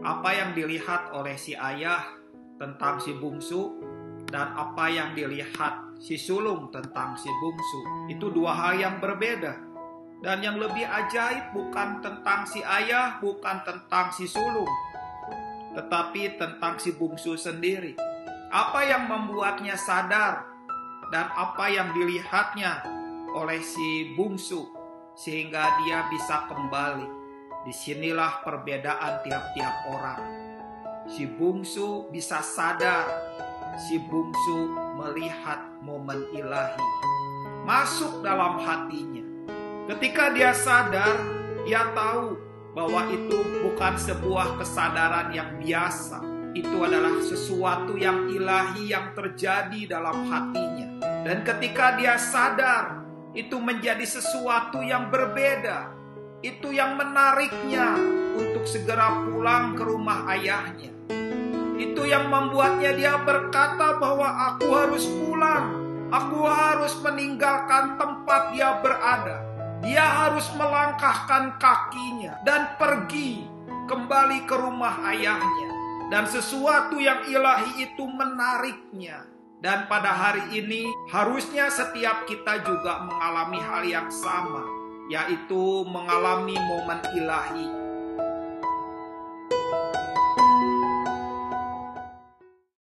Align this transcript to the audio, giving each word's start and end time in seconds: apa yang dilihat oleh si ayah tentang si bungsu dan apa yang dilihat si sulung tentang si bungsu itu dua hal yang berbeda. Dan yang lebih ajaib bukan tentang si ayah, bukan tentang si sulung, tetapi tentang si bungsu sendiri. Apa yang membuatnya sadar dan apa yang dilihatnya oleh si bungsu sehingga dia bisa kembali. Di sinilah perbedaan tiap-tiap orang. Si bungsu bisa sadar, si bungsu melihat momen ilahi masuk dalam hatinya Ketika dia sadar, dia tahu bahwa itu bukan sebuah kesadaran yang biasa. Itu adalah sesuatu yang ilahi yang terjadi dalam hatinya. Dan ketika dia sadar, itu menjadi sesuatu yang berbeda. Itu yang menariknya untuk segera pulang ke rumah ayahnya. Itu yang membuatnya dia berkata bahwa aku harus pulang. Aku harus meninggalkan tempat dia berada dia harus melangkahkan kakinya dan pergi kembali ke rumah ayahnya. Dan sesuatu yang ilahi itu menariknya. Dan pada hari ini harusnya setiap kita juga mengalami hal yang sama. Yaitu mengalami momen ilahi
apa 0.00 0.32
yang 0.32 0.50
dilihat 0.56 1.12
oleh 1.12 1.36
si 1.36 1.52
ayah 1.52 2.00
tentang 2.56 3.00
si 3.00 3.12
bungsu 3.16 3.80
dan 4.28 4.52
apa 4.56 4.88
yang 4.88 5.12
dilihat 5.12 6.00
si 6.00 6.16
sulung 6.16 6.72
tentang 6.72 7.16
si 7.20 7.28
bungsu 7.28 8.08
itu 8.08 8.32
dua 8.32 8.56
hal 8.56 8.80
yang 8.80 8.96
berbeda. 9.00 9.68
Dan 10.20 10.44
yang 10.44 10.60
lebih 10.60 10.84
ajaib 10.84 11.56
bukan 11.56 12.04
tentang 12.04 12.44
si 12.44 12.60
ayah, 12.60 13.16
bukan 13.24 13.64
tentang 13.64 14.12
si 14.12 14.28
sulung, 14.28 14.68
tetapi 15.72 16.36
tentang 16.36 16.76
si 16.76 16.92
bungsu 16.92 17.40
sendiri. 17.40 17.96
Apa 18.52 18.84
yang 18.84 19.08
membuatnya 19.08 19.80
sadar 19.80 20.44
dan 21.08 21.24
apa 21.32 21.72
yang 21.72 21.96
dilihatnya 21.96 22.84
oleh 23.32 23.64
si 23.64 24.12
bungsu 24.12 24.68
sehingga 25.16 25.80
dia 25.80 26.04
bisa 26.12 26.44
kembali. 26.52 27.19
Di 27.64 27.72
sinilah 27.72 28.40
perbedaan 28.44 29.20
tiap-tiap 29.24 29.74
orang. 29.92 30.22
Si 31.10 31.26
bungsu 31.26 32.08
bisa 32.12 32.40
sadar, 32.40 33.06
si 33.76 33.98
bungsu 33.98 34.72
melihat 35.00 35.80
momen 35.80 36.28
ilahi 36.36 36.80
masuk 37.60 38.24
dalam 38.24 38.56
hatinya 38.60 39.30
Ketika 39.90 40.30
dia 40.30 40.54
sadar, 40.54 41.18
dia 41.66 41.82
tahu 41.90 42.38
bahwa 42.78 43.10
itu 43.10 43.42
bukan 43.66 43.98
sebuah 43.98 44.62
kesadaran 44.62 45.34
yang 45.34 45.58
biasa. 45.58 46.22
Itu 46.54 46.86
adalah 46.86 47.18
sesuatu 47.18 47.98
yang 47.98 48.30
ilahi 48.30 48.94
yang 48.94 49.10
terjadi 49.18 49.90
dalam 49.90 50.30
hatinya. 50.30 51.02
Dan 51.26 51.42
ketika 51.42 51.98
dia 51.98 52.14
sadar, 52.22 53.02
itu 53.34 53.58
menjadi 53.58 54.06
sesuatu 54.06 54.78
yang 54.78 55.10
berbeda. 55.10 55.90
Itu 56.40 56.72
yang 56.72 56.96
menariknya 56.96 57.96
untuk 58.36 58.64
segera 58.64 59.24
pulang 59.28 59.76
ke 59.76 59.82
rumah 59.84 60.24
ayahnya. 60.32 60.92
Itu 61.76 62.04
yang 62.08 62.28
membuatnya 62.32 62.96
dia 62.96 63.20
berkata 63.20 64.00
bahwa 64.00 64.28
aku 64.52 64.68
harus 64.72 65.04
pulang. 65.06 65.76
Aku 66.10 66.42
harus 66.42 66.98
meninggalkan 67.04 67.94
tempat 67.94 68.50
dia 68.50 68.82
berada 68.82 69.50
dia 69.80 70.04
harus 70.04 70.44
melangkahkan 70.60 71.56
kakinya 71.56 72.36
dan 72.44 72.76
pergi 72.76 73.48
kembali 73.88 74.44
ke 74.44 74.54
rumah 74.56 75.00
ayahnya. 75.08 75.70
Dan 76.12 76.26
sesuatu 76.28 76.98
yang 77.00 77.24
ilahi 77.24 77.86
itu 77.86 78.04
menariknya. 78.04 79.24
Dan 79.60 79.86
pada 79.92 80.10
hari 80.10 80.56
ini 80.56 80.88
harusnya 81.12 81.68
setiap 81.68 82.24
kita 82.24 82.64
juga 82.64 83.06
mengalami 83.06 83.60
hal 83.60 83.82
yang 83.84 84.08
sama. 84.08 84.79
Yaitu 85.10 85.82
mengalami 85.90 86.54
momen 86.54 87.02
ilahi 87.18 87.79